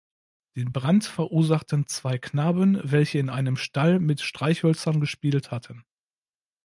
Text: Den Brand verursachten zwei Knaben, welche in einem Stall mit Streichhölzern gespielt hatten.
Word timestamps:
Den 0.55 0.71
Brand 0.73 1.05
verursachten 1.05 1.85
zwei 1.85 2.17
Knaben, 2.17 2.79
welche 2.83 3.19
in 3.19 3.29
einem 3.29 3.55
Stall 3.55 3.99
mit 3.99 4.19
Streichhölzern 4.19 4.99
gespielt 4.99 5.51
hatten. 5.51 5.85